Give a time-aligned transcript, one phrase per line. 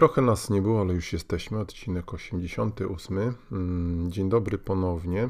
[0.00, 1.58] Trochę nas nie było, ale już jesteśmy.
[1.58, 3.34] Odcinek 88.
[3.52, 5.28] Mm, dzień dobry ponownie.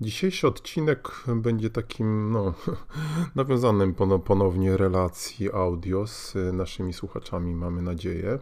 [0.00, 2.54] Dzisiejszy odcinek będzie takim, no,
[3.34, 8.38] nawiązanym ponownie relacji audio z naszymi słuchaczami, mamy nadzieję.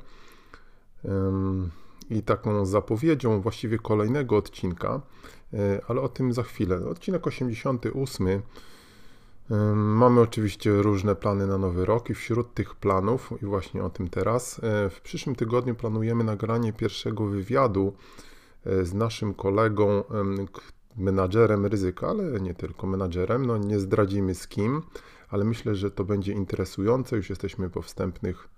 [2.10, 5.00] I taką zapowiedzią właściwie kolejnego odcinka,
[5.52, 6.86] e, ale o tym za chwilę.
[6.86, 8.42] Odcinek 88
[9.74, 14.08] Mamy oczywiście różne plany na nowy rok i wśród tych planów, i właśnie o tym
[14.08, 17.92] teraz, e, w przyszłym tygodniu planujemy nagranie pierwszego wywiadu
[18.66, 20.04] e, z naszym kolegą,
[20.96, 23.46] menadżerem ryzyka, ale nie tylko menadżerem.
[23.46, 24.82] No nie zdradzimy z kim,
[25.28, 27.16] ale myślę, że to będzie interesujące.
[27.16, 28.48] Już jesteśmy po wstępnych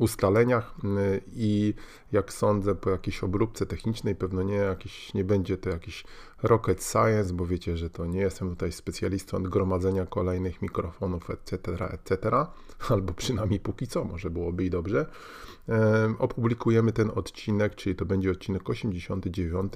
[0.00, 1.74] ustaleniach y, i
[2.12, 6.04] jak sądzę po jakiejś obróbce technicznej, pewno nie, jakiś, nie będzie to jakiś
[6.42, 11.58] rocket science, bo wiecie, że to nie jestem tutaj specjalistą od gromadzenia kolejnych mikrofonów, etc.,
[11.90, 12.30] etc.,
[12.90, 15.06] albo przynajmniej póki co, może byłoby i dobrze.
[16.18, 19.72] Opublikujemy ten odcinek, czyli to będzie odcinek 89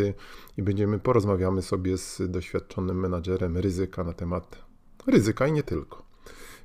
[0.56, 4.64] i będziemy, porozmawiamy sobie z doświadczonym menadżerem ryzyka na temat
[5.06, 6.13] ryzyka i nie tylko.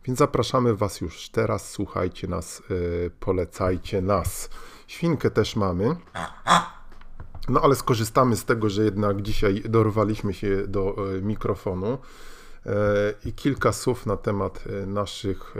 [0.05, 4.49] Więc zapraszamy Was już teraz, słuchajcie nas, yy, polecajcie nas.
[4.87, 5.95] Świnkę też mamy.
[7.49, 11.97] No ale skorzystamy z tego, że jednak dzisiaj dorwaliśmy się do yy, mikrofonu
[12.65, 12.71] yy,
[13.25, 15.55] i kilka słów na temat naszych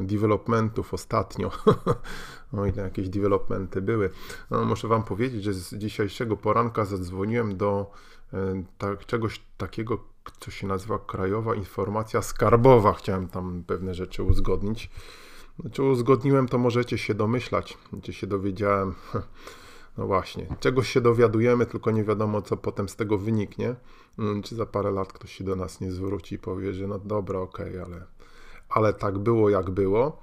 [0.00, 1.50] developmentów ostatnio.
[2.58, 4.10] o ile jakieś developmenty były.
[4.50, 7.90] No, muszę Wam powiedzieć, że z dzisiejszego poranka zadzwoniłem do
[8.78, 9.98] tak, czegoś takiego,
[10.40, 12.92] co się nazywa Krajowa Informacja Skarbowa.
[12.92, 14.90] Chciałem tam pewne rzeczy uzgodnić.
[15.60, 18.94] Znaczy uzgodniłem, to możecie się domyślać, gdzie się dowiedziałem.
[19.98, 23.74] No właśnie, czegoś się dowiadujemy, tylko nie wiadomo, co potem z tego wyniknie.
[24.18, 26.98] Mm, czy za parę lat ktoś się do nas nie zwróci i powie, że no
[26.98, 28.06] dobra, okej, okay, ale,
[28.68, 30.20] ale tak było, jak było.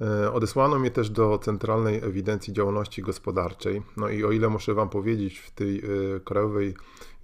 [0.00, 3.82] E, odesłano mnie też do Centralnej Ewidencji Działalności Gospodarczej.
[3.96, 6.74] No i o ile muszę Wam powiedzieć, w tej e, Krajowej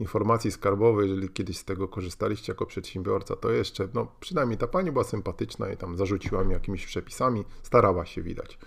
[0.00, 4.92] Informacji Skarbowej, jeżeli kiedyś z tego korzystaliście jako przedsiębiorca, to jeszcze, no przynajmniej ta pani
[4.92, 8.58] była sympatyczna i tam zarzuciła mi jakimiś przepisami, starała się widać.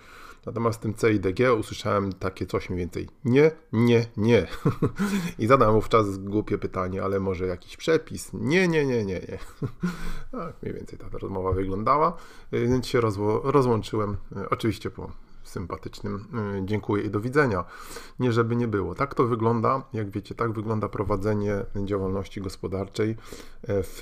[0.45, 4.47] Natomiast w tym CIDG usłyszałem takie coś mniej więcej nie, nie, nie.
[5.39, 8.33] I zadałem wówczas głupie pytanie, ale może jakiś przepis?
[8.33, 9.37] Nie, nie, nie, nie, nie.
[10.31, 12.17] Tak mniej więcej ta rozmowa wyglądała,
[12.51, 13.01] więc się
[13.43, 14.17] rozłączyłem.
[14.49, 15.11] Oczywiście po
[15.43, 16.27] sympatycznym
[16.63, 17.65] y, dziękuję i do widzenia.
[18.19, 18.95] Nie żeby nie było.
[18.95, 23.15] Tak to wygląda, jak wiecie, tak wygląda prowadzenie działalności gospodarczej e,
[23.83, 24.01] w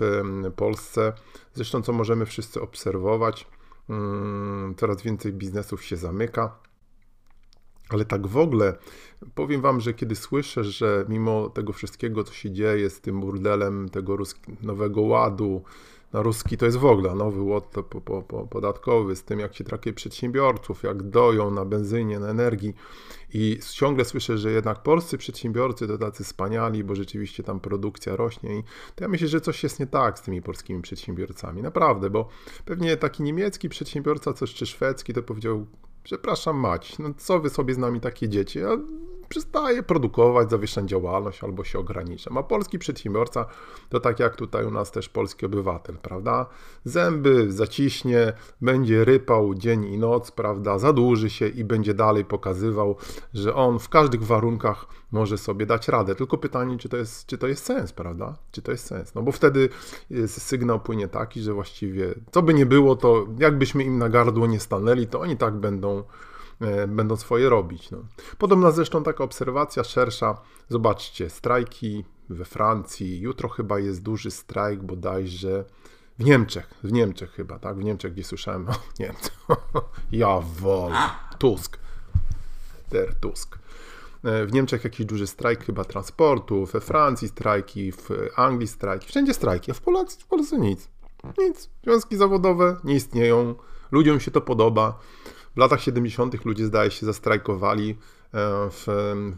[0.55, 1.13] Polsce.
[1.53, 3.47] Zresztą co możemy wszyscy obserwować,
[4.77, 6.59] coraz więcej biznesów się zamyka.
[7.89, 8.77] Ale tak w ogóle
[9.35, 13.89] powiem Wam, że kiedy słyszę, że mimo tego wszystkiego, co się dzieje z tym burdelem
[13.89, 14.17] tego
[14.61, 15.63] nowego ładu,
[16.13, 19.55] na ruski to jest w ogóle nowy ład po, po, po, podatkowy, z tym jak
[19.55, 22.73] się traktuje przedsiębiorców, jak doją na benzynie, na energii.
[23.33, 28.59] I ciągle słyszę, że jednak polscy przedsiębiorcy to tacy wspaniali, bo rzeczywiście tam produkcja rośnie
[28.59, 28.63] i
[28.95, 32.27] to ja myślę, że coś jest nie tak z tymi polskimi przedsiębiorcami, naprawdę, bo
[32.65, 35.65] pewnie taki niemiecki przedsiębiorca, coś czy szwedzki, to powiedział,
[36.03, 38.77] przepraszam mać, no co wy sobie z nami takie dzieci, a
[39.31, 42.31] przestaje produkować, zawiesza działalność albo się ogranicza.
[42.35, 43.45] A polski przedsiębiorca
[43.89, 46.45] to tak jak tutaj u nas też polski obywatel, prawda?
[46.83, 50.79] Zęby zaciśnie, będzie rypał dzień i noc, prawda?
[50.79, 52.95] Zadłuży się i będzie dalej pokazywał,
[53.33, 56.15] że on w każdych warunkach może sobie dać radę.
[56.15, 58.37] Tylko pytanie, czy to jest, czy to jest sens, prawda?
[58.51, 59.15] Czy to jest sens?
[59.15, 59.69] No bo wtedy
[60.27, 64.59] sygnał płynie taki, że właściwie co by nie było, to jakbyśmy im na gardło nie
[64.59, 66.03] stanęli, to oni tak będą E,
[66.87, 67.91] będą swoje robić.
[67.91, 67.97] No.
[68.37, 70.41] Podobna zresztą taka obserwacja szersza.
[70.69, 73.19] Zobaczcie, strajki we Francji.
[73.19, 75.65] Jutro chyba jest duży strajk bodajże
[76.19, 76.73] w Niemczech.
[76.83, 77.77] W Niemczech chyba, tak?
[77.77, 79.37] W Niemczech, gdzie słyszałem o Niemcach.
[80.11, 80.99] ja wolę.
[81.39, 81.79] Tusk.
[82.91, 83.59] Der Tusk.
[84.23, 89.33] E, w Niemczech jakiś duży strajk chyba transportu, we Francji strajki, w Anglii strajki, wszędzie
[89.33, 90.89] strajki, a w Polsce, w Polsce nic.
[91.37, 91.69] Nic.
[91.83, 93.55] Związki zawodowe nie istnieją,
[93.91, 94.99] ludziom się to podoba.
[95.55, 96.45] W latach 70.
[96.45, 97.95] ludzie zdaje się zastrajkowali e,
[98.69, 98.87] w,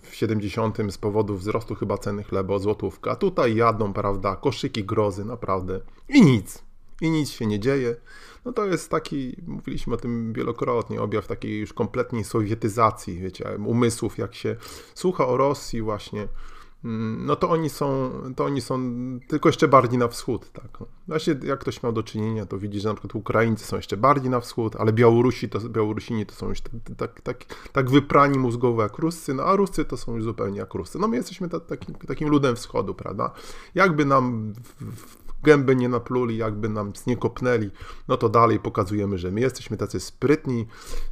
[0.01, 0.77] w 70.
[0.89, 3.15] z powodu wzrostu chyba ceny chleba o złotówkę.
[3.15, 5.80] Tutaj jadą, prawda, koszyki grozy, naprawdę.
[6.10, 6.63] I nic.
[7.01, 7.95] I nic się nie dzieje.
[8.45, 14.18] No to jest taki, mówiliśmy o tym wielokrotnie, objaw takiej już kompletnej sowietyzacji, wiecie, umysłów,
[14.18, 14.56] jak się
[14.95, 16.27] słucha o Rosji właśnie,
[17.18, 18.80] no to oni są, to oni są
[19.28, 20.78] tylko jeszcze bardziej na wschód, tak.
[21.08, 24.30] Właśnie jak ktoś miał do czynienia, to widzi, że na przykład Ukraińcy są jeszcze bardziej
[24.30, 28.82] na wschód, ale Białorusi to, Białorusini to są już tak, tak, tak, tak wyprani mózgowo
[28.84, 31.00] jak Ruscy, no a Ruscy to są już zupełnie jak Ruscy.
[31.00, 33.32] No my jesteśmy ta, takim, takim ludem wschodu, prawda?
[33.76, 37.69] Jakby nam w, w, gęby nie napluli, jakby nam nie kopnęli,
[38.07, 40.68] no to dalej pokazujemy, że my jesteśmy tacy sprytni,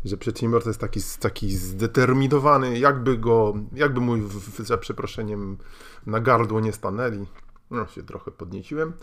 [0.06, 4.14] że przedsiębiorca jest taki, taki zdeterminowany, jakby go, jakby mu
[4.60, 5.58] za przeproszeniem
[6.06, 7.26] na gardło nie stanęli.
[7.72, 8.94] No się trochę podnieciłem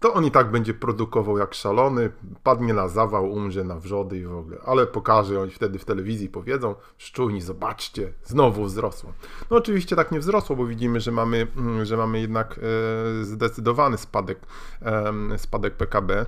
[0.00, 2.10] to on i tak będzie produkował jak szalony,
[2.42, 4.56] padnie na zawał, umrze na wrzody i w ogóle.
[4.66, 9.12] Ale pokaże, oni wtedy w telewizji powiedzą, szczujni, zobaczcie, znowu wzrosło.
[9.50, 12.60] No oczywiście tak nie wzrosło, bo widzimy, że mamy, mm, że mamy jednak
[13.20, 14.38] e, zdecydowany spadek,
[15.36, 16.26] spadek PKB,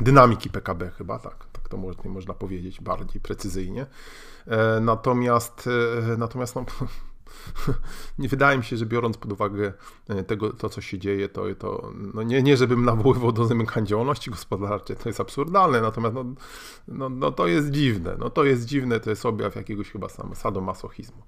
[0.00, 3.86] dynamiki PKB chyba, tak, tak to można, można powiedzieć bardziej precyzyjnie.
[4.46, 5.68] E, natomiast,
[6.12, 6.64] e, natomiast no,
[8.18, 9.72] nie wydaje mi się, że biorąc pod uwagę
[10.08, 13.86] e, tego, to, co się dzieje, to, to no nie, nie żebym nawoływał do zamykania
[13.86, 16.24] działalności gospodarczej, to jest absurdalne, natomiast no,
[16.88, 21.22] no, no, to jest dziwne, no to jest dziwne, to jest objaw jakiegoś chyba sadomasochizmu.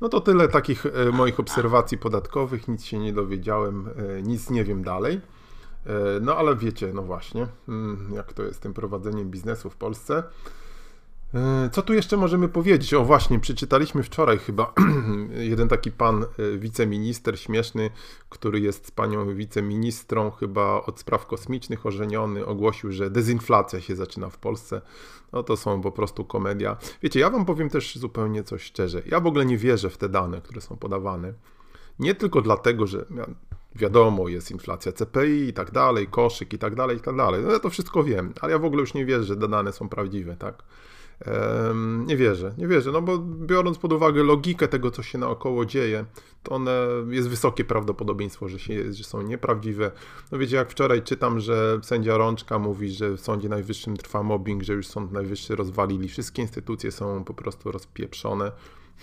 [0.00, 4.64] No to tyle takich e, moich obserwacji podatkowych, nic się nie dowiedziałem, e, nic nie
[4.64, 5.20] wiem dalej.
[6.20, 10.22] No ale wiecie, no właśnie, mm, jak to jest z tym prowadzeniem biznesu w Polsce.
[11.34, 12.94] E, co tu jeszcze możemy powiedzieć?
[12.94, 14.74] O właśnie, przeczytaliśmy wczoraj chyba
[15.52, 17.90] jeden taki pan e, wiceminister śmieszny,
[18.28, 24.30] który jest z panią wiceministrą chyba od spraw kosmicznych ożeniony, ogłosił, że dezinflacja się zaczyna
[24.30, 24.80] w Polsce.
[25.32, 26.76] No to są po prostu komedia.
[27.02, 29.02] Wiecie, ja wam powiem też zupełnie coś szczerze.
[29.06, 31.32] Ja w ogóle nie wierzę w te dane, które są podawane.
[31.98, 33.06] Nie tylko dlatego, że
[33.74, 37.42] wiadomo, jest inflacja CPI i tak dalej, koszyk i tak dalej, i tak dalej.
[37.44, 39.72] No ja to wszystko wiem, ale ja w ogóle już nie wierzę, że te dane
[39.72, 40.62] są prawdziwe, tak?
[42.06, 46.04] Nie wierzę, nie wierzę, no bo biorąc pod uwagę logikę tego, co się naokoło dzieje,
[46.42, 49.90] to one jest wysokie prawdopodobieństwo, że, się, że są nieprawdziwe.
[50.32, 54.62] No wiecie, jak wczoraj czytam, że sędzia Rączka mówi, że w Sądzie Najwyższym trwa mobbing,
[54.62, 58.52] że już Sąd Najwyższy rozwalili, wszystkie instytucje są po prostu rozpieprzone.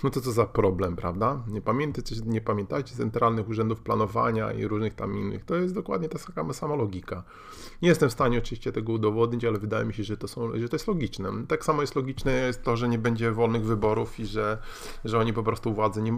[0.04, 1.44] No to co za problem, prawda?
[1.48, 5.46] Nie pamiętajcie, nie pamiętajcie centralnych urzędów planowania i różnych tam innych.
[5.46, 7.24] To jest dokładnie ta sama, sama logika.
[7.82, 10.70] Nie jestem w stanie oczywiście tego udowodnić, ale wydaje mi się, że to, są, że
[10.70, 11.30] to jest logiczne.
[11.48, 14.58] Tak samo jest logiczne jest to, że nie będzie wolnych wyborów i że,
[15.06, 16.14] że oni po prostu władzy nie,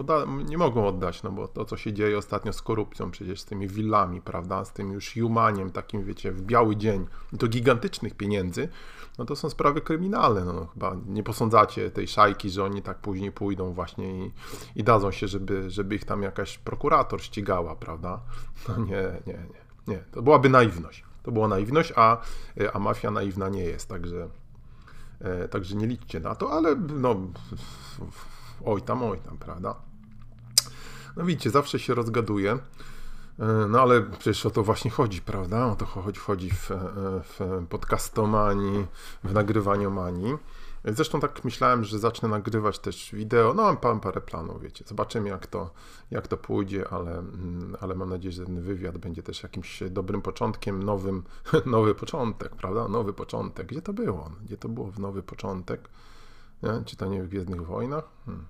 [0.46, 3.68] nie mogą oddać, no bo to, co się dzieje ostatnio z korupcją, przecież z tymi
[3.68, 7.06] willami, prawda, z tym już humaniem, takim wiecie, w biały dzień,
[7.40, 8.70] to gigantycznych pieniędzy,
[9.18, 10.46] no to są sprawy kryminalne.
[10.46, 14.31] No, chyba nie posądzacie tej szajki, że oni tak później pójdą właśnie i,
[14.75, 18.19] i dadzą się, żeby, żeby ich tam jakaś prokurator ścigała, prawda?
[18.69, 20.04] No nie, nie, nie, nie.
[20.12, 21.04] To byłaby naiwność.
[21.24, 22.18] To była naiwność, a,
[22.74, 24.30] a mafia naiwna nie jest, także,
[25.21, 27.16] e, także nie liczcie na to, ale no
[28.66, 29.75] oj tam, oj tam, prawda?
[31.18, 32.51] No widzicie, zawsze się rozgaduje.
[32.51, 35.65] E, no ale przecież o to właśnie chodzi, prawda?
[35.65, 36.77] O to chodzi, chodzi w, e,
[37.24, 38.86] w podcastomanii,
[39.24, 40.38] w nagrywaniu manii.
[40.94, 43.53] Zresztą tak myślałem, że zacznę nagrywać też wideo.
[43.53, 44.86] No mam parę planów, wiecie.
[44.88, 45.71] Zobaczymy jak to,
[46.12, 50.21] jak to pójdzie, ale, mm, ale mam nadzieję, że ten wywiad będzie też jakimś dobrym
[50.21, 51.24] początkiem, nowym,
[51.65, 52.88] nowy początek, prawda?
[52.88, 53.68] Nowy początek.
[53.68, 54.31] Gdzie to było?
[54.45, 55.89] Gdzie to było w nowy początek?
[56.63, 56.83] Nie?
[56.86, 58.03] Czy to nie w Gwiezdnych Wojnach?
[58.25, 58.45] Hmm.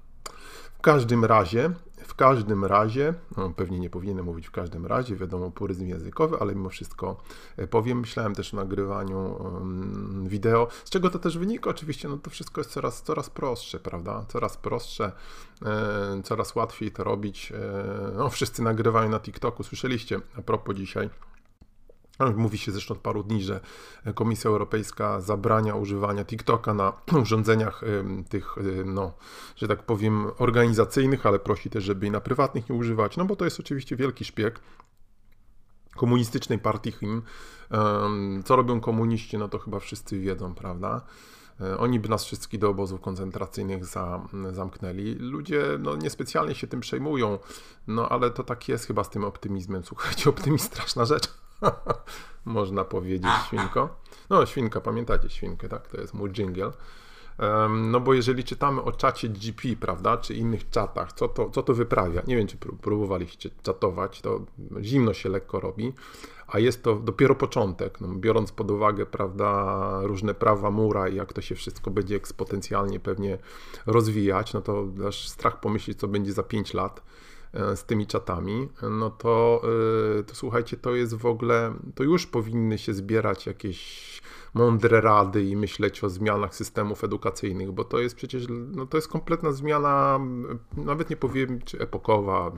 [0.77, 1.71] W każdym razie,
[2.04, 6.56] w każdym razie, no pewnie nie powinienem mówić w każdym razie, wiadomo, puryzm językowy, ale
[6.56, 7.18] mimo wszystko
[7.58, 9.36] e, powiem, myślałem też o nagrywaniu
[10.27, 11.70] wideo, z czego to też wynika.
[11.70, 15.12] Oczywiście, no to wszystko jest coraz, coraz prostsze, prawda, coraz prostsze,
[15.65, 21.10] e, coraz łatwiej to robić, e, no wszyscy nagrywają na TikToku, słyszeliście a propos dzisiaj,
[22.36, 23.60] Mówi się zresztą od paru dni, że
[24.16, 27.82] Komisja Europejska zabrania używania TikToka na urządzeniach
[28.30, 29.14] tych, no,
[29.56, 33.36] że tak powiem, organizacyjnych, ale prosi też, żeby i na prywatnych nie używać, no bo
[33.36, 34.60] to jest oczywiście wielki szpieg
[35.96, 37.22] komunistycznej partii Chin.
[38.46, 41.02] Co robią komuniści, no to chyba wszyscy wiedzą, prawda?
[41.62, 45.16] E, oni by nas wszystkich do obozów koncentracyjnych za, zamknęli.
[45.20, 47.40] Ludzie no, niespecjalnie się tym przejmują,
[47.88, 49.84] no ale to tak jest chyba z tym optymizmem.
[49.84, 51.38] Słuchajcie, optymizm straszna rzecz.
[52.46, 53.89] Można powiedzieć, świnko.
[54.30, 55.88] No, świnka, pamiętacie świnkę, tak?
[55.88, 56.72] To jest mój jingle.
[57.70, 61.74] No bo jeżeli czytamy o czacie GP, prawda, czy innych czatach, co to, co to
[61.74, 62.22] wyprawia?
[62.28, 64.42] Nie wiem, czy próbowaliście czatować, to
[64.82, 65.94] zimno się lekko robi,
[66.48, 71.34] a jest to dopiero początek, no, biorąc pod uwagę, prawda, różne prawa mura i jak
[71.34, 73.38] to się wszystko będzie eksponencjalnie pewnie
[73.86, 77.01] rozwijać, no to aż strach pomyśleć, co będzie za 5 lat
[77.53, 79.62] z tymi czatami, no to,
[80.20, 84.22] e, to słuchajcie, to jest w ogóle, to już powinny się zbierać jakieś
[84.53, 89.08] mądre rady i myśleć o zmianach systemów edukacyjnych, bo to jest przecież, no to jest
[89.08, 90.20] kompletna zmiana,
[90.77, 92.51] nawet nie powiem, czy epokowa,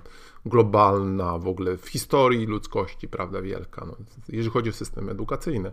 [0.45, 3.95] globalna w ogóle w historii ludzkości, prawda, wielka, no,
[4.29, 5.71] jeżeli chodzi o system edukacyjny.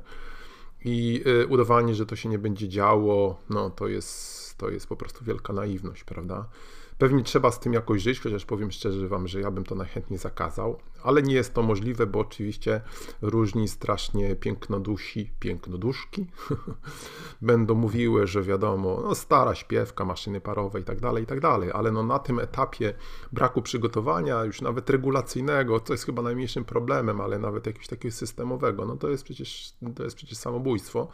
[0.84, 4.96] I y, udawanie, że to się nie będzie działo, no to jest, to jest po
[4.96, 6.48] prostu wielka naiwność, prawda?
[6.98, 10.18] Pewnie trzeba z tym jakoś żyć, chociaż powiem szczerze Wam, że ja bym to najchętniej
[10.18, 12.80] zakazał, ale nie jest to możliwe, bo oczywiście
[13.22, 16.26] różni strasznie pięknodusi, pięknoduszki
[17.42, 21.70] będą mówiły, że wiadomo, no stara śpiewka, maszyny parowe i tak dalej, i tak dalej,
[21.72, 22.94] ale no na tym etapie
[23.32, 28.86] braku przygotowania, już nawet regulacyjnego, co jest chyba najmniejszym problemem, ale nawet jakiegoś takiego systemowego,
[28.86, 31.08] no to jest przecież, to jest przecież samobójstwo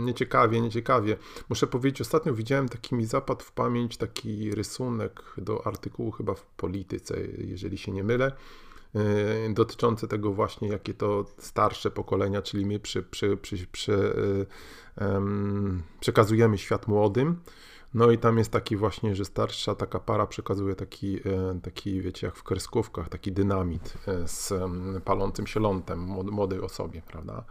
[0.00, 1.16] nieciekawie, nieciekawie.
[1.48, 6.46] Muszę powiedzieć, ostatnio widziałem taki mi zapadł w pamięć taki rysunek do artykułu chyba w
[6.46, 8.32] Polityce, jeżeli się nie mylę,
[8.94, 14.14] e, dotyczący tego właśnie, jakie to starsze pokolenia, czyli my przy, przy, przy, przy
[15.00, 17.40] um, przekazujemy świat młodym.
[17.94, 22.26] No i tam jest taki właśnie, że starsza taka para przekazuje taki, e, taki wiecie,
[22.26, 23.94] jak w kreskówkach, taki dynamit
[24.26, 24.52] z
[25.04, 26.00] palącym się lądem
[26.30, 27.44] młodej osobie, prawda?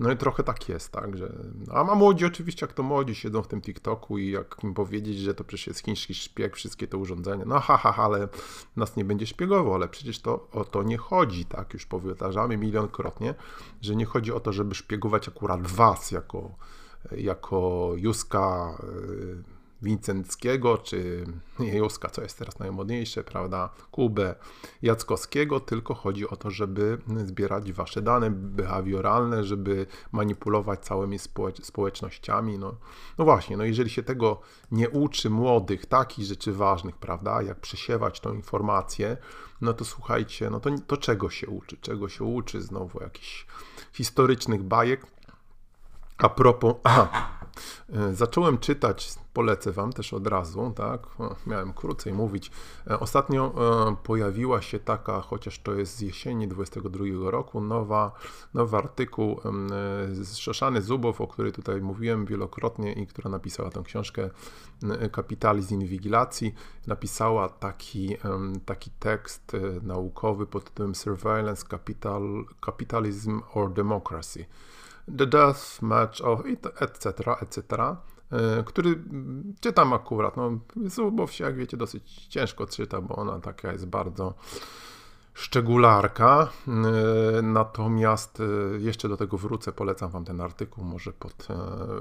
[0.00, 1.32] No i trochę tak jest, tak, że...
[1.72, 5.18] A ma młodzi oczywiście, jak to młodzi siedzą w tym TikToku i jak im powiedzieć,
[5.18, 8.28] że to przecież jest chiński szpieg, wszystkie te urządzenia, no ha, ha, ha, ale
[8.76, 13.34] nas nie będzie szpiegował, ale przecież to o to nie chodzi, tak, już powtarzamy milionkrotnie,
[13.80, 16.54] że nie chodzi o to, żeby szpiegować akurat was jako,
[17.12, 18.76] jako Juska...
[19.82, 21.24] Wincenckiego, czy
[21.58, 24.34] Juska, co jest teraz najmodniejsze, prawda, Kubę
[24.82, 31.18] Jackowskiego, tylko chodzi o to, żeby zbierać wasze dane behawioralne, żeby manipulować całymi
[31.62, 32.58] społecznościami.
[32.58, 32.74] No,
[33.18, 38.20] no właśnie, no jeżeli się tego nie uczy młodych, takich rzeczy ważnych, prawda, jak przesiewać
[38.20, 39.16] tą informację,
[39.60, 41.76] no to słuchajcie, no to, to czego się uczy?
[41.80, 42.62] Czego się uczy?
[42.62, 43.46] Znowu jakichś
[43.92, 45.06] historycznych bajek.
[46.18, 47.39] A propos, aha,
[48.12, 51.06] zacząłem czytać, polecę Wam też od razu, tak?
[51.46, 52.50] Miałem krócej mówić.
[52.86, 53.54] E, ostatnio
[53.90, 58.12] e, pojawiła się taka, chociaż to jest z jesieni 22 roku, nowa,
[58.54, 59.40] nowy artykuł
[60.12, 64.30] z Szoszany Zubow, o której tutaj mówiłem wielokrotnie i która napisała tę książkę
[65.12, 66.54] Kapitalizm Inwigilacji.
[66.86, 68.16] Napisała taki,
[68.66, 74.44] taki tekst naukowy pod tytułem Surveillance Capital, Capitalism or Democracy.
[75.18, 76.40] The Death Match of
[76.80, 77.62] etc., etc.,
[78.32, 79.02] e, który
[79.60, 80.36] czytam akurat.
[80.36, 84.34] No, Zubow się, jak wiecie, dosyć ciężko czyta, bo ona taka jest bardzo
[85.34, 86.48] szczególarka.
[86.68, 91.54] E, natomiast e, jeszcze do tego wrócę, polecam Wam ten artykuł, może pod, e,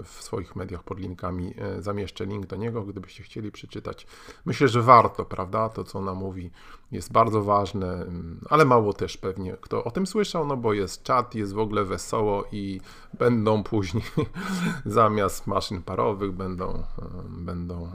[0.04, 4.08] w swoich mediach pod linkami zamieszczę link do niego, gdybyście chcieli przeczytać.
[4.46, 5.70] Myślę, że warto, prawda?
[5.70, 6.52] To, co ona mówi,
[6.92, 11.04] jest bardzo ważne, mm, ale mało też pewnie kto o tym słyszał, no bo jest
[11.04, 12.82] czat, jest w ogóle wesoło i
[13.14, 14.04] będą później
[14.86, 16.84] zamiast maszyn parowych będą,
[17.30, 17.92] będą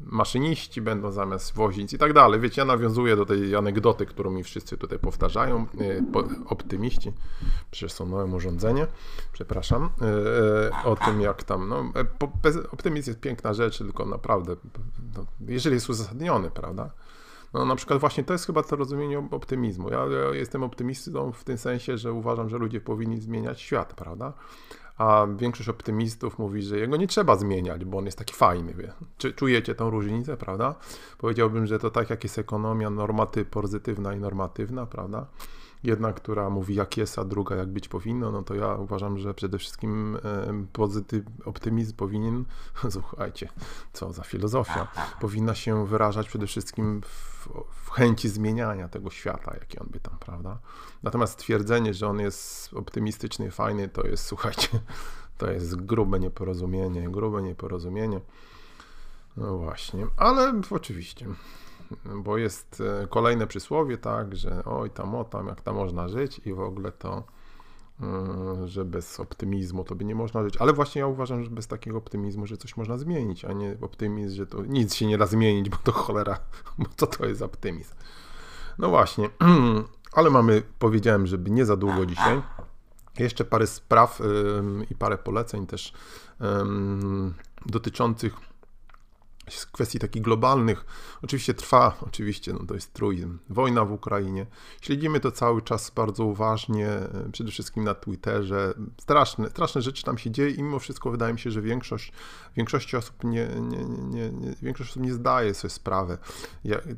[0.00, 2.40] maszyniści będą zamiast wozić i tak dalej.
[2.40, 7.12] Wiecie, ja nawiązuję do tej anegdoty, którą mi wszyscy tutaj powtarzają, e, optymiści,
[8.00, 8.86] nowe urządzenie,
[9.32, 11.92] przepraszam, e, e, o tym jak tam, no,
[12.72, 14.56] optymizm jest piękna rzecz, tylko naprawdę,
[15.16, 16.90] no, jeżeli jest uzasadniony, prawda,
[17.52, 19.90] no na przykład właśnie to jest chyba to rozumienie optymizmu.
[19.90, 24.32] Ja, ja jestem optymistą w tym sensie, że uważam, że ludzie powinni zmieniać świat, prawda?
[24.98, 28.74] A większość optymistów mówi, że jego nie trzeba zmieniać, bo on jest taki fajny.
[28.74, 28.92] Wie.
[29.18, 30.74] Czy czujecie tą różnicę, prawda?
[31.18, 35.26] Powiedziałbym, że to tak jak jest ekonomia normaty pozytywna i normatywna, prawda?
[35.82, 39.34] Jedna, która mówi jak jest, a druga jak być powinno, no to ja uważam, że
[39.34, 40.18] przede wszystkim
[40.72, 42.44] pozytyw, optymizm powinien,
[42.90, 43.48] słuchajcie,
[43.92, 44.88] co za filozofia,
[45.20, 47.48] powinna się wyrażać przede wszystkim w,
[47.84, 50.58] w chęci zmieniania tego świata, jaki on by tam, prawda?
[51.02, 54.68] Natomiast twierdzenie, że on jest optymistyczny fajny, to jest, słuchajcie,
[55.38, 58.20] to jest grube nieporozumienie, grube nieporozumienie.
[59.36, 61.26] No właśnie, ale oczywiście
[62.16, 66.40] bo jest e, kolejne przysłowie, tak, że oj tam, o tam, jak tam można żyć
[66.44, 67.22] i w ogóle to,
[68.02, 70.56] e, że bez optymizmu to by nie można żyć.
[70.56, 74.36] Ale właśnie ja uważam, że bez takiego optymizmu, że coś można zmienić, a nie optymizm,
[74.36, 76.38] że to nic się nie da zmienić, bo to cholera,
[76.78, 77.94] bo co to jest optymizm?
[78.78, 79.30] No właśnie,
[80.12, 82.42] ale mamy, powiedziałem, żeby nie za długo dzisiaj.
[83.18, 84.20] Jeszcze parę spraw
[84.90, 85.92] i parę poleceń też
[87.66, 88.47] dotyczących
[89.50, 90.84] z kwestii takich globalnych.
[91.22, 94.46] Oczywiście trwa, oczywiście, no to jest truizm, wojna w Ukrainie.
[94.80, 98.74] Śledzimy to cały czas bardzo uważnie, e, przede wszystkim na Twitterze.
[99.00, 102.12] Straszne, straszne rzeczy tam się dzieje i mimo wszystko wydaje mi się, że większość,
[102.58, 106.18] większości osób nie, nie, nie, nie, większość osób nie zdaje sobie sprawy,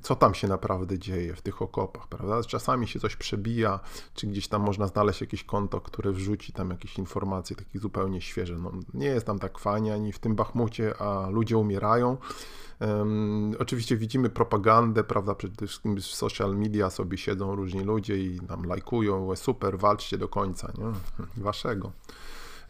[0.03, 2.43] co tam się naprawdę dzieje w tych okopach, prawda?
[2.43, 3.81] Czasami się coś przebija,
[4.15, 8.59] czy gdzieś tam można znaleźć jakieś konto, które wrzuci tam jakieś informacje takie zupełnie świeże.
[8.59, 12.17] No, nie jest tam tak fajnie ani w tym Bachmucie, a ludzie umierają.
[12.81, 18.41] Um, oczywiście widzimy propagandę, prawda, przede wszystkim w social media sobie siedzą różni ludzie i
[18.49, 20.85] nam lajkują, super, walczcie do końca, nie?
[21.43, 21.93] Waszego.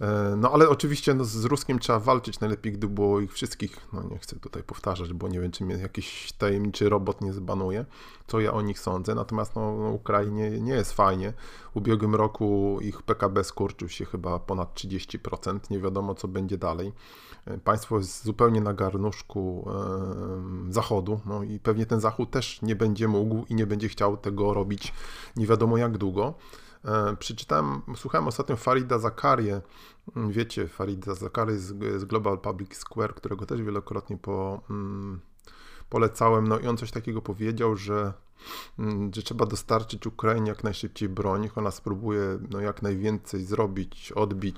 [0.00, 4.02] E, no ale oczywiście no, z Ruskiem trzeba walczyć, najlepiej gdy było ich wszystkich, no
[4.02, 7.84] nie chcę tutaj powtarzać, bo nie wiem, czy mnie jakiś tajemniczy robot nie zbanuje,
[8.26, 11.32] co ja o nich sądzę, natomiast no, no Ukrainie nie jest fajnie.
[11.72, 16.92] W ubiegłym roku ich PKB skurczył się chyba ponad 30%, nie wiadomo co będzie dalej.
[17.44, 19.70] E, państwo jest zupełnie na garnuszku
[20.68, 24.16] e, Zachodu, no i pewnie ten Zachód też nie będzie mógł i nie będzie chciał
[24.16, 24.92] tego robić
[25.36, 26.34] nie wiadomo jak długo.
[26.84, 29.60] E, przeczytałem, słuchałem ostatnio Farida Zakarię,
[30.16, 35.20] wiecie, Farida Zakary z, Global Public Square, którego też wielokrotnie po, mm,
[35.88, 38.12] polecałem, no i on coś takiego powiedział, że,
[38.78, 44.12] mm, że trzeba dostarczyć Ukrainie jak najszybciej broń, niech ona spróbuje no, jak najwięcej zrobić,
[44.12, 44.56] odbić,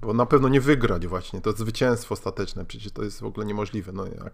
[0.00, 3.92] bo na pewno nie wygrać właśnie, to zwycięstwo ostateczne, przecież to jest w ogóle niemożliwe,
[3.92, 4.32] no jak,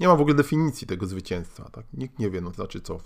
[0.00, 1.84] nie ma w ogóle definicji tego zwycięstwa, tak?
[1.92, 3.00] nikt nie wie, no znaczy co,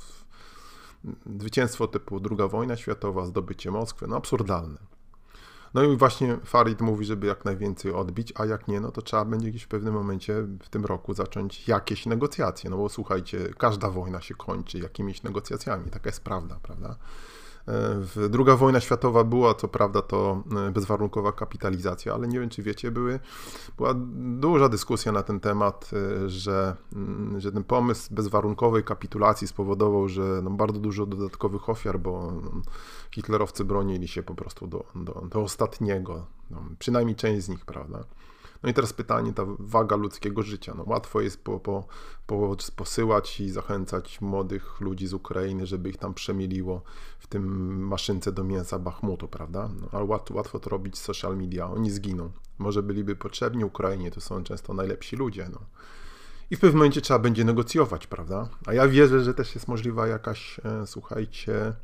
[1.39, 4.79] zwycięstwo typu II wojna światowa, zdobycie Moskwy, no absurdalne.
[5.75, 9.25] No i właśnie Farid mówi, żeby jak najwięcej odbić, a jak nie, no to trzeba
[9.25, 13.91] będzie gdzieś w pewnym momencie w tym roku zacząć jakieś negocjacje, no bo słuchajcie, każda
[13.91, 16.97] wojna się kończy jakimiś negocjacjami, taka jest prawda, prawda?
[18.31, 22.91] Druga wojna światowa była, co prawda, to e, bezwarunkowa kapitalizacja, ale nie wiem, czy wiecie,
[22.91, 23.21] były,
[23.77, 23.95] była
[24.41, 30.41] duża dyskusja na ten temat, e, że, mm, że ten pomysł bezwarunkowej kapitulacji spowodował, że
[30.43, 32.51] no, bardzo dużo dodatkowych ofiar, bo no,
[33.11, 38.05] hitlerowcy bronili się po prostu do, do, do ostatniego, no, przynajmniej część z nich, prawda?
[38.63, 40.75] No i teraz pytanie, ta waga ludzkiego życia.
[40.77, 41.87] No łatwo jest po, po,
[42.27, 46.83] po, posyłać i zachęcać młodych ludzi z Ukrainy, żeby ich tam przemieliło
[47.19, 47.45] w tym
[47.87, 49.69] maszynce do mięsa Bachmutu, prawda?
[49.81, 51.71] No, ale łatwo, łatwo to robić z social media.
[51.71, 52.31] Oni zginą.
[52.59, 55.49] Może byliby potrzebni Ukrainie, to są często najlepsi ludzie.
[55.53, 55.61] No.
[56.51, 58.49] I w pewnym momencie trzeba będzie negocjować, prawda?
[58.67, 61.75] A ja wierzę, że też jest możliwa jakaś, e, słuchajcie,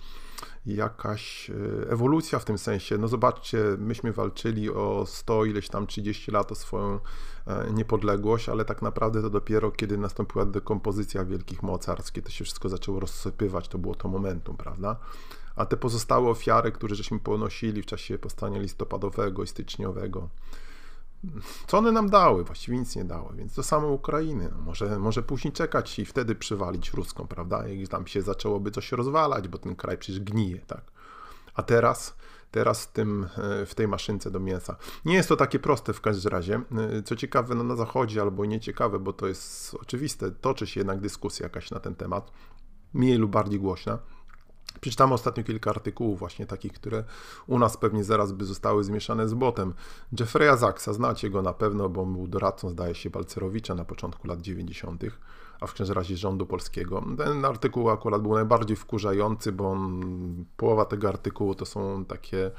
[0.66, 1.54] jakaś e,
[1.90, 2.98] ewolucja w tym sensie.
[2.98, 7.00] No zobaczcie, myśmy walczyli o 100 ileś tam 30 lat o swoją
[7.46, 12.44] e, niepodległość, ale tak naprawdę to dopiero kiedy nastąpiła dekompozycja wielkich mocarstw, kiedy to się
[12.44, 14.96] wszystko zaczęło rozsypywać, to było to momentum, prawda?
[15.56, 20.28] A te pozostałe ofiary, które żeśmy ponosili w czasie powstania listopadowego i styczniowego,
[21.66, 22.44] co one nam dały?
[22.44, 24.48] Właściwie nic nie dały, więc to samo Ukrainy.
[24.52, 27.68] No może, może później czekać i wtedy przywalić ruską, prawda?
[27.68, 30.92] Jak tam się zaczęłoby coś rozwalać, bo ten kraj przecież gnije, tak?
[31.54, 32.16] A teraz,
[32.50, 33.28] teraz w, tym,
[33.66, 34.76] w tej maszynce do mięsa.
[35.04, 36.60] Nie jest to takie proste w każdym razie.
[37.04, 41.44] Co ciekawe, no na zachodzie albo nieciekawe, bo to jest oczywiste, toczy się jednak dyskusja
[41.44, 42.32] jakaś na ten temat,
[42.94, 43.98] mniej lub bardziej głośna
[44.80, 47.04] Przeczytałem ostatnio kilka artykułów właśnie takich, które
[47.46, 49.74] u nas pewnie zaraz by zostały zmieszane z botem.
[50.12, 54.40] Jeffrey'a Zaksa, znacie go na pewno, bo był doradcą, zdaje się, Balcerowicza na początku lat
[54.40, 55.02] 90.,
[55.60, 57.04] a w razie rządu polskiego.
[57.18, 62.50] Ten artykuł akurat był najbardziej wkurzający, bo on, połowa tego artykułu to są takie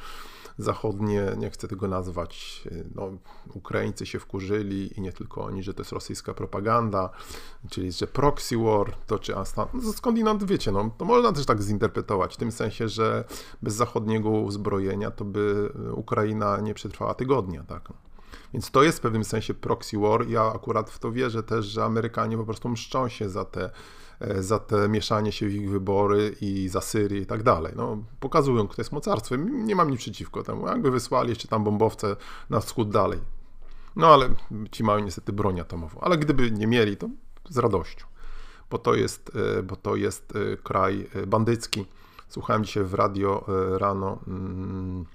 [0.58, 2.64] zachodnie, nie chcę tego nazwać,
[2.96, 3.10] no,
[3.54, 7.10] Ukraińcy się wkurzyli i nie tylko oni, że to jest rosyjska propaganda,
[7.70, 11.62] czyli że proxy war, to czy Astan, no, skądinąd wiecie, no, to można też tak
[11.62, 13.24] zinterpretować, w tym sensie, że
[13.62, 17.94] bez zachodniego uzbrojenia to by Ukraina nie przetrwała tygodnia, tak.
[18.54, 20.28] Więc to jest w pewnym sensie proxy war.
[20.28, 23.70] Ja akurat w to wierzę też, że Amerykanie po prostu mszczą się za te
[24.40, 27.74] za te mieszanie się w ich wybory i za Syrię i tak dalej.
[27.76, 29.66] No, pokazują, kto jest mocarstwem.
[29.66, 30.68] Nie mam nic przeciwko temu.
[30.68, 32.16] Jakby wysłali jeszcze tam bombowce
[32.50, 33.20] na wschód dalej.
[33.96, 34.30] No ale
[34.72, 36.00] ci mają niestety broń atomową.
[36.00, 37.10] Ale gdyby nie mieli, to
[37.50, 38.06] z radością.
[38.70, 41.86] Bo to jest, e, bo to jest e, kraj bandycki.
[42.30, 43.46] Słuchałem dzisiaj w radio
[43.78, 45.06] rano mm,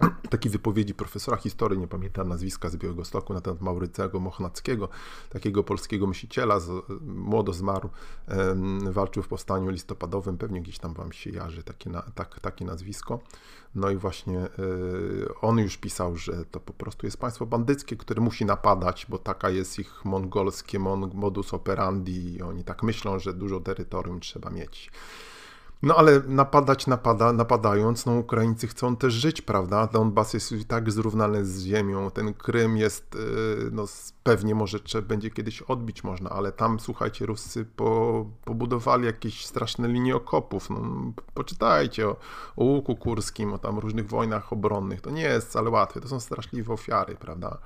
[0.30, 4.88] takiej wypowiedzi profesora historii, nie pamiętam nazwiska z Białego Stoku, na temat Maurycego Mochnackiego,
[5.30, 7.88] takiego polskiego myśliciela, z, młodo zmarł,
[8.90, 13.20] walczył w powstaniu listopadowym, pewnie gdzieś tam wam się jarzy takie, na, tak, takie nazwisko.
[13.74, 14.48] No i właśnie e,
[15.40, 19.50] on już pisał, że to po prostu jest państwo bandyckie, które musi napadać, bo taka
[19.50, 20.78] jest ich mongolskie
[21.14, 24.90] modus operandi i oni tak myślą, że dużo terytorium trzeba mieć.
[25.82, 29.86] No ale napadać napada, napadając, no Ukraińcy chcą też żyć, prawda?
[29.86, 33.18] Donbas jest i tak zrównany z ziemią, ten Krym jest, y,
[33.72, 33.84] no
[34.22, 39.88] pewnie może trzeba będzie kiedyś odbić można, ale tam, słuchajcie, Ruscy po, pobudowali jakieś straszne
[39.88, 40.82] linie okopów, no,
[41.34, 42.16] poczytajcie o,
[42.56, 46.20] o łuku kurskim, o tam różnych wojnach obronnych, to nie jest wcale łatwe, to są
[46.20, 47.58] straszliwe ofiary, prawda?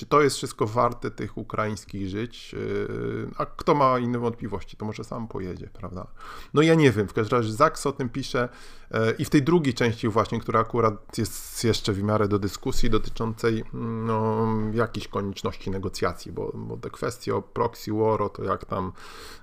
[0.00, 2.52] Czy to jest wszystko warte tych ukraińskich żyć?
[2.52, 6.06] Yy, a kto ma inne wątpliwości, to może sam pojedzie, prawda?
[6.54, 8.48] No ja nie wiem, w każdym razie Zaks o tym pisze
[8.90, 12.90] yy, i w tej drugiej części właśnie, która akurat jest jeszcze w miarę do dyskusji
[12.90, 18.92] dotyczącej no, jakiejś konieczności negocjacji, bo, bo te kwestie o proxy war, to jak tam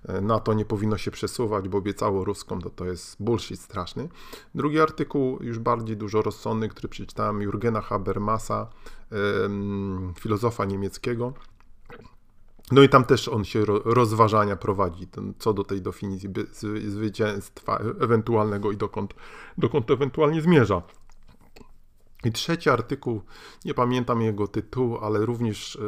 [0.10, 4.10] yy, NATO nie powinno się przesuwać, bo obiecało Ruskom, to to jest bullshit straszny.
[4.56, 8.68] Drugi artykuł, już bardziej dużo rozsądny, który przeczytałem Jurgena Habermasa,
[10.20, 11.34] filozofa niemieckiego.
[12.72, 15.08] No i tam też on się rozważania prowadzi
[15.40, 16.30] co do tej definicji
[16.88, 19.14] zwycięstwa ewentualnego i dokąd,
[19.58, 20.82] dokąd ewentualnie zmierza.
[22.24, 23.22] I trzeci artykuł,
[23.66, 25.80] nie pamiętam jego tytułu, ale również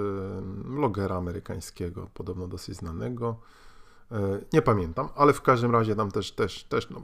[0.66, 3.40] blogera amerykańskiego, podobno dosyć znanego.
[4.12, 7.02] E, nie pamiętam, ale w każdym razie tam też, też, też no,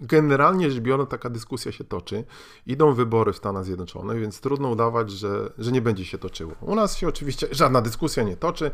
[0.00, 2.24] generalnie rzecz biorąc, taka dyskusja się toczy.
[2.66, 6.52] Idą wybory w Stanach Zjednoczonych, więc trudno udawać, że, że nie będzie się toczyło.
[6.60, 8.70] U nas się oczywiście żadna dyskusja nie toczy.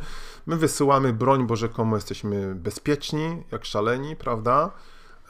[0.46, 4.72] My wysyłamy broń, bo rzekomo jesteśmy bezpieczni, jak szaleni, prawda?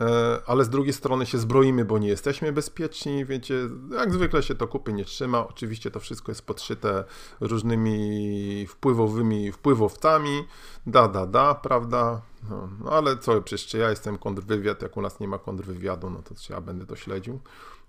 [0.01, 3.55] E, ale z drugiej strony się zbroimy, bo nie jesteśmy bezpieczni, wiecie,
[3.91, 5.49] jak zwykle się to kupy nie trzyma.
[5.49, 7.05] Oczywiście to wszystko jest podszyte
[7.41, 10.45] różnymi wpływowymi wpływowcami,
[10.87, 12.21] da, da, da, prawda?
[12.49, 16.23] No, no ale co, przecież ja jestem kontrwywiad, jak u nas nie ma kontrwywiadu, no
[16.23, 17.41] to ja będę to śledził.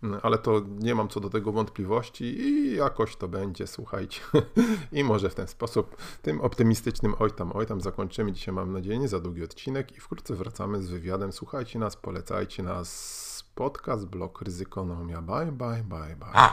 [0.01, 4.21] No, ale to nie mam co do tego wątpliwości i jakoś to będzie, słuchajcie.
[4.91, 8.99] I może w ten sposób, tym optymistycznym oj tam, oj tam zakończymy dzisiaj, mam nadzieję,
[8.99, 11.31] nie za długi odcinek i wkrótce wracamy z wywiadem.
[11.31, 13.21] Słuchajcie nas, polecajcie nas.
[13.55, 15.21] Podcast, blog Ryzykonomia.
[15.21, 16.33] Bye, bye, bye, bye.
[16.33, 16.47] bye.